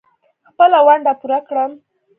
[0.49, 1.71] خپله ونډه پوره کړم.